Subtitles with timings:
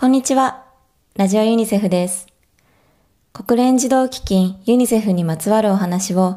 [0.00, 0.64] こんにちは。
[1.14, 2.26] ラジオユニセフです。
[3.34, 6.36] 国連児童基金ユニセフにまつわるお話を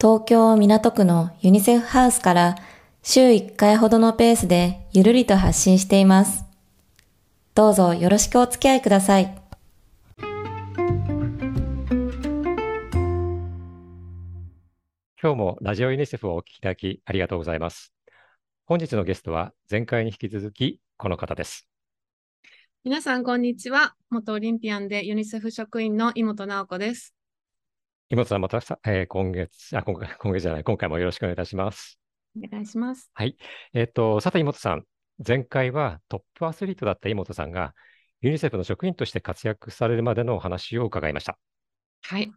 [0.00, 2.56] 東京港区のユニセフハウスから
[3.04, 6.44] 週1回ほどのペースでゆるりと発信しています。
[7.54, 9.32] どうぞよろしくお付き合いください。
[15.22, 17.92] 今日もラジオユニセフをお聞きいただきありがとうございます。
[18.66, 21.67] 本日のゲストは前回に引き続きこの方です。
[22.88, 23.94] 皆さん、こんにちは。
[24.08, 27.14] 元オリンピアンでユニセフ職員の井本直子です。
[28.08, 32.00] 妹さん、またさ、えー今月、あ、今回、今月じゃない、今回もよろしくお願いいたします。
[32.34, 33.10] お願いします。
[33.12, 33.36] はい。
[33.74, 34.84] えっと、さて、妹さん、
[35.18, 37.74] 前回はトップアスリートだった妹さんが、
[38.22, 41.38] ユニセフの職員として活躍されるまでのお話を伺いました。
[42.04, 42.32] はい。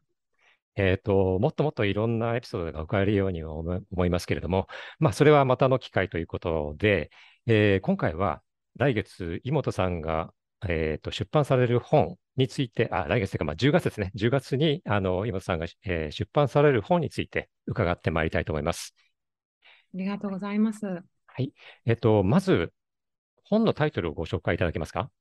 [0.76, 4.68] えっと、もっともっといろんなエピソードが伺えるように思い思いますけれども、
[5.00, 7.10] まあ、それはまたの機会ということで、
[7.46, 8.42] えー今回は
[8.78, 10.34] 来月、妹さんが、
[10.68, 14.12] えーと、出版される本について、あ、来月というか、まあ、10月ですね。
[14.16, 18.96] 10月に、あの、妹さんが、えー出版される本について伺ってまいりたいと思います。
[19.94, 20.86] ありがとうございます。
[20.86, 21.04] は
[21.42, 21.52] い。
[21.86, 22.74] えっと、まず、
[23.44, 25.12] 本のタイトルをご紹介いただけますか？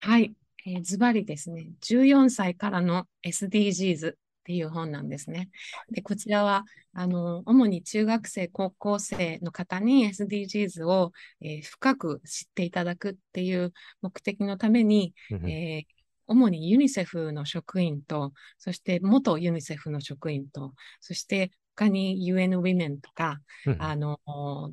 [0.00, 0.34] はい。
[0.66, 5.50] えーズバリですね、14歳からの SDGs っていう本なんですね。
[5.90, 15.86] で、こちらは、あの、主に中学生、高校生の方に SDGs を、えー深く知っていただくっていう目的のために、えー
[16.28, 24.18] 主にユニセフの職員と、そして元ユニセフの職員と、そして他に UN Women とか、うんうんあの、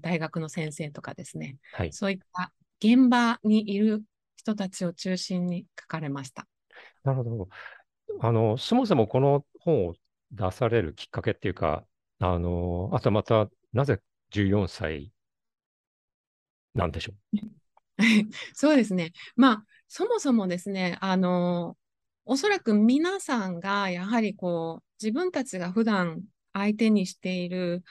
[0.02, 1.92] 大学の先生とかですね、はい。
[1.92, 4.04] そういった現場にいる
[4.38, 6.48] 人たちを中心に書かれました。
[7.04, 7.50] なるほど。
[8.22, 9.96] あの、そもそもこの本を
[10.32, 11.86] 出されるきっかけっていうか、
[12.20, 14.02] あの、あとまた、なぜ
[14.32, 15.14] 14歳
[16.74, 17.16] なんでしょう？
[18.54, 19.12] そうですね。
[19.36, 21.78] まあ、そもそもですね、あの、
[22.26, 26.24] おそらく皆さんがやはりこう、自分たちが普段
[26.54, 27.84] 相手にしている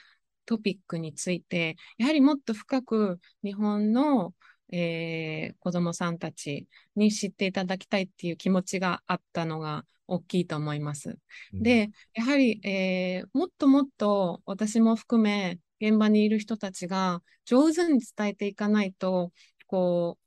[0.45, 4.33] トピックについて、やはりもっと深く日本の、
[4.71, 11.17] えー子どもさんたちに知っていただきたいっていう気持ちがあったのが大きいと思います。
[11.53, 11.63] う。
[11.63, 19.31] で、やはり、えーもっともっと私も含め、現場にいる人たちが上手に伝えていかないと、
[19.67, 20.17] こ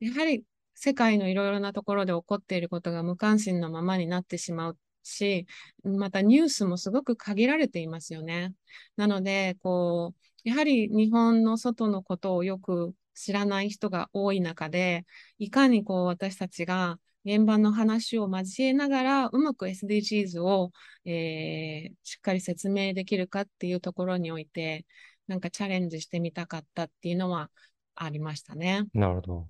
[0.00, 0.44] う、やはり
[0.74, 5.46] 世界のいろいろなところで起こっていることが無関心のままになってしまうし、
[5.84, 8.54] またニュースもすごく限られていますよね。
[8.96, 15.06] なので、こう、やはり日本の外のことをよく知らない人が多い中で、
[15.38, 20.72] いかにこう私たちが現場の話を交えながら、うまく SDGs を、
[21.04, 24.86] えーしっかり説明できるかっていうところにおいて、
[25.26, 27.50] なんかチャレンジしてみたかったっていうのは
[27.96, 28.84] ありましたね。
[28.94, 29.48] なるほど。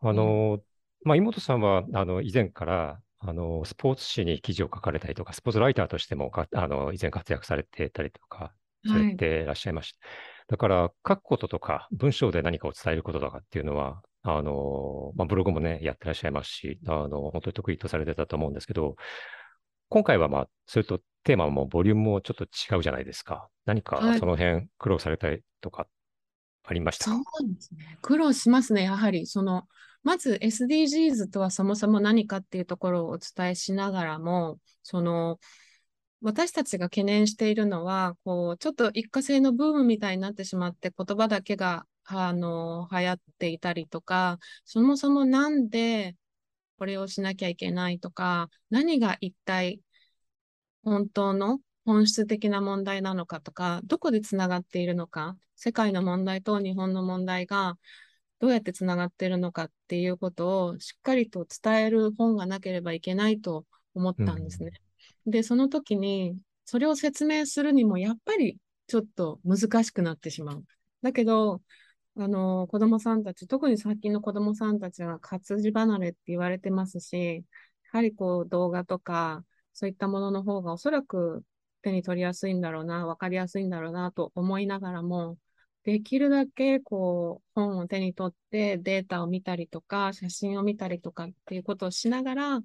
[0.00, 0.62] あの、
[1.04, 8.52] まあ、妹さんは、あの、以前から、あの、スポーツ紙に記事を書かれたりとか、スポーツライターとしてもか、あの、以前活躍されてたりとか、
[8.86, 9.10] さはい。
[9.10, 9.98] れていらっしゃいました。
[10.48, 18.96] だから、書くこととか、文章で何かを伝えることとかっていうのは、あの、まあ、ブログもね、やってらっしゃいますし、あの、本当に得意とされてたと思うんですけど、
[19.88, 23.48] 今回はまあ、それとテーマもボリュームもちょっと違うじゃないですか。
[23.64, 25.88] 何かはいその辺苦労されたりとか
[26.64, 27.98] ありましたそうかですね。
[28.02, 29.26] 苦労しますね、やはり。
[29.26, 29.66] その、
[30.02, 35.38] まず SDGs とはそもそも何かっていうところをお伝えしながらも、その、
[36.22, 46.16] 私たちが懸念しているのは、こう、ちょっと一過性のブームみたいになってしまって、言葉だけが、あの、流行っていたりとか、そもそもなんで
[46.78, 49.80] これをしなきゃいけないとか、何が一体
[50.84, 57.78] 本当の本質的な問題なのかとか、どこでつながっているのか、世界の問題と日本の問題が
[58.38, 63.64] どうやってつながっているのかっていうことをしっかりと伝える本がなければいけないと
[63.94, 64.72] 思ったんですね。
[65.26, 70.64] で、その時に、それを説明するにもやっぱりちょっと難しくなってしまう。
[71.02, 71.62] だけど、
[72.18, 77.42] あの、子供さんたち、特に最近の子供さんたちは活字離れって言われてますし、や
[77.92, 81.44] はりこう動画とか、そういったものの方がおそらく
[81.82, 85.36] 手に取りやすいんだろうな、わかりやすいんだろうなと思いながらも、
[85.84, 92.60] できるだけこう本を手に取ってデータを見たりとか、写真を見たりとかっていうことをしながら、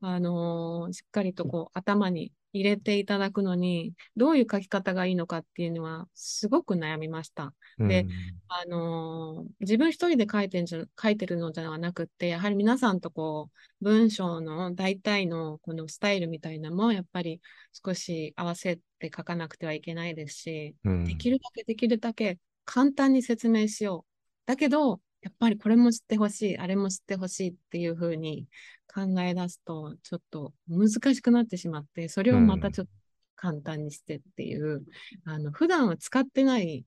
[0.00, 7.54] あのーしっかりとこう頭に入れていただくのに、どういう書き方がいいのかっていうのはすごく悩みました。
[7.78, 8.10] でうん
[8.48, 13.50] あのー自分一人で書いてんじゃ、書いてるのではなくって、やはり皆さんとこ
[13.80, 17.40] う、文章の大体のこのスタイルみたいなのも、やっぱり
[17.84, 24.10] 少し合わせて書かなくてはいけないですし、うんできるだけできるだけ簡単に説明しよう。
[24.46, 28.46] だけど、やっぱりこれも知ってほしい、あれも知ってほしいっていうふうに
[28.92, 32.92] 考え出すと、ちょっと難しくなってしまって、それをまたちょっと
[33.36, 34.84] 簡単にしてっていう、
[35.24, 36.84] あの普段は使ってない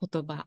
[0.00, 0.46] 言葉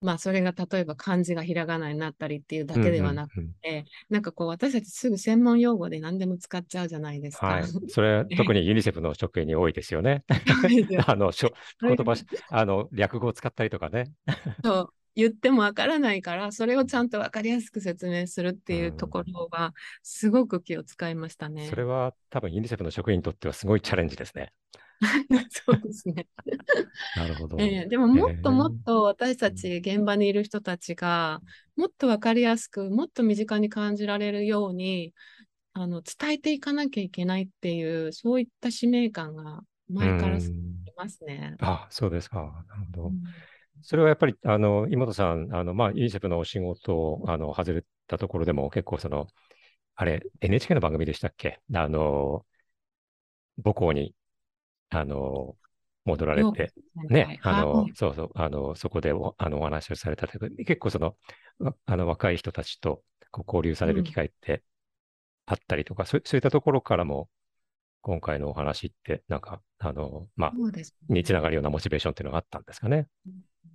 [0.00, 7.46] まあ、それが例えば漢字がひらがなになったりっていうだけではなくて、うんうんうん、なんかこう、私たちすぐ専門用語で何でも使っちゃうじゃないですか。
[7.46, 7.64] はい。
[7.88, 10.22] それ、特にユニセフの職員に多いですよね。
[11.06, 11.50] あの、しょ
[11.80, 12.14] 言葉、
[12.50, 14.12] あの、略語を使ったりとかね。
[14.62, 14.94] そう。
[15.18, 19.74] 言ってもわからないから、それをちゃんとわかりやすく説明するっていうところは、
[20.04, 21.66] すごく気を使いましたね。
[21.66, 24.52] それは多分ユニセフの職員にとってはすごいチャレンジですね。
[25.50, 26.28] そうですね。
[27.16, 27.56] なるほど。
[27.58, 31.40] えー、でももっともっと私たち現場にいる人たちが
[31.74, 35.14] もっと分かりやすくもっと身近に感じられるように
[35.72, 40.44] あの伝えていかなきゃいけないっていうそういった使命感が前からあり
[40.96, 41.56] ますね。
[41.60, 42.64] あそうですか。
[42.68, 43.08] なるほど。
[43.08, 43.22] うん、
[43.82, 49.26] それはやっぱりあの妹さんあの、まあ、ユニセフのお仕事をあの外れたところでも結構その
[49.94, 51.60] あれ NHK の番組でしたっけ？
[51.74, 52.44] あの
[53.62, 54.14] 母校に
[54.90, 55.56] あの、
[56.04, 56.72] 戻られて、
[57.10, 61.16] ね、あの、そうそう、あの、そこでおあのお話をされたという結構その、
[61.84, 64.62] あの、若い人たちとこう交流される機会って
[65.44, 67.28] あったりとか、うん、そういったところからも、
[68.00, 73.08] 今回のお話って、なんか、あの、まあ、ね、につながるようなモチベーションっていうのがあったんですかね？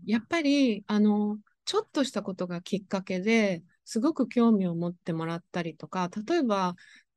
[0.05, 6.75] やっぱり、あの、ちょっとしたことがきっかけですごく興味を持ってもらったりとか、例えば、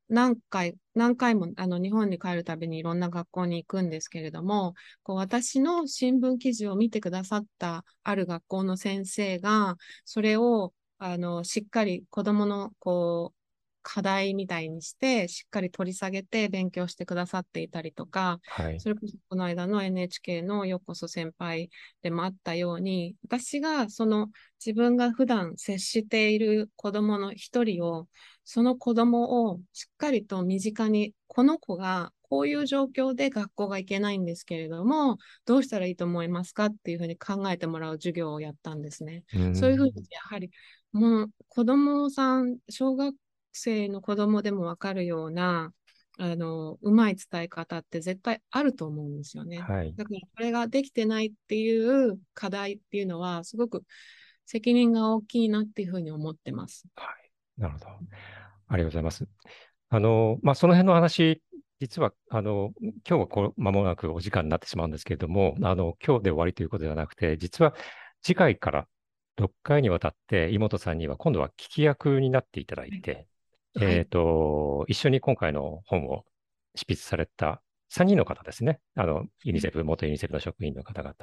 [0.08, 13.35] 何回、何回もあの日本に帰るたびにいろんな学校に行くんですけれども、こう私の新聞記事を見てくださったある学校の先生が、それをあのしっかり子どものこう
[13.88, 21.70] 課題みたいにして、しっかり取り下げて勉強してくださっていたりとか、はい、それこそこの間の NHK のよっこそ先輩
[22.02, 24.28] でもあったように、私がその
[24.58, 28.08] 自分が普段接している子どもの一人を
[28.42, 39.22] その子供をしっかりと身近に、この子がこういう状況で学校が行けないんですけれども、どうしたらいいと思いますかっていうふうに考えてもらう授業をやったんですね。
[39.54, 40.50] そういうふうに、やはり、
[40.90, 43.14] もう子供さん、小学
[43.56, 45.72] 生の子供でもわかるような、
[46.18, 49.58] あの、うまい伝え方って絶対あると思うんですよね。
[49.58, 53.84] はい、だから、これができてないっていう課題っていうのは、すごく
[54.46, 56.86] 責任が大きいなっていうふうに思ってます。
[56.94, 57.60] はい。
[57.60, 57.86] なるほど。
[57.88, 57.98] あり
[58.68, 59.28] がとうございます。
[59.88, 61.42] あの、まあ、その辺の話、
[61.80, 67.74] 実は、あの、今日はこう、間もなくお時間になってしまうんですけれども、あの、今日で終わりということではなくて、実は
[68.22, 68.88] 次回から
[69.36, 73.28] 6回にわたって妹さんには今度は聞き役になっていただいて、
[73.76, 76.24] はい、えっ、ー、と、一緒に今回の本を
[76.74, 77.62] 執筆された
[77.92, 78.80] 3人の方ですね。
[78.94, 81.14] あの、ユニセフ、元ユニセフの職員の方々。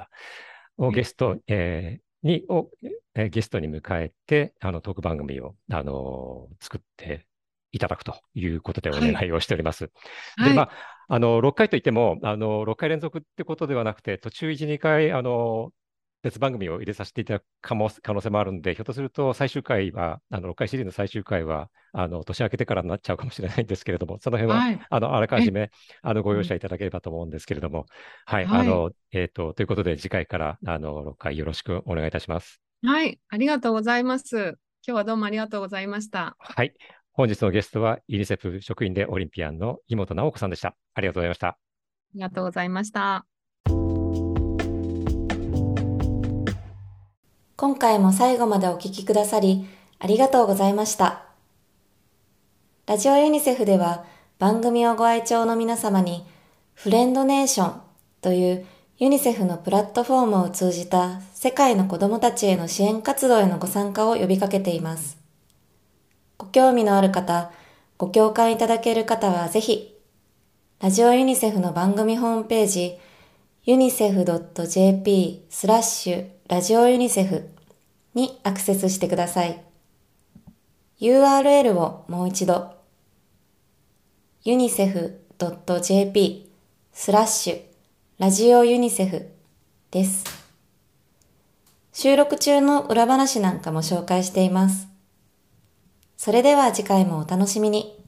[0.76, 2.70] をゲスト、えー、に、を、
[3.14, 7.26] えー、ゲストに迎えて、あの、トーク番組を、あのー、作って
[7.70, 9.90] いただくということでお願いをしております。
[10.36, 10.70] はい、で、まあ、
[11.08, 15.70] あの、6回といっても、あの、6回連続ってことではなくて、途中1、2回、あの、
[16.24, 27.84] 別番組を入れさせていただく可能性もあるんで、ひょっとすると最終回は、あの6回シリーズの最終回は、あの年明けてからになっちゃうかもしれないんですけれども、 その辺は、はい、あのあらかじめあのご容赦いただければと思うんですけれども、
[28.24, 32.62] はい、はい、あの、えっ、ー、と、ということで、次回からあの6回よろしくお願いいたします。
[32.82, 34.36] はい、ありがとうございます。
[34.36, 34.56] 今
[34.86, 36.36] 日はどうもありがとうございました。
[36.38, 36.72] はい、
[37.12, 40.74] 本日のゲストは、ユニセフ職員でオリンピアンの井本直子さんでした。
[40.94, 41.48] ありがとうございました。
[41.48, 41.58] あ
[42.14, 43.26] りがとうございました。
[47.56, 49.68] 今回も最後までお聞きくださり、
[50.00, 51.22] ありがとうございました。
[52.86, 54.04] ラジオユニセフでは
[54.40, 56.26] 番組をご愛聴の皆様に、
[56.74, 57.80] フレンドネーション
[58.22, 58.66] という
[58.98, 65.16] ユニセフのプラットフォームを通じた世界の子供たちへの支援活動へのご参加を呼びかけています。
[66.36, 67.52] ご興味のある方、
[67.98, 69.94] ご共感いただける方はぜひ、
[70.80, 72.98] ラジオユニセフの番組ホームページ、
[73.64, 77.48] unicef.jp スラッシュラジオユニセフ
[78.12, 79.64] にアクセスしてください。
[81.00, 82.74] URL をもう一度
[84.44, 85.22] unicef.jp
[86.92, 87.60] スラッシュ
[88.18, 89.26] ラジオユニセフ
[89.90, 90.24] です。
[91.94, 94.86] 収録中の裏話なんかも紹介しています。
[96.18, 98.03] それでは次回もお楽しみに。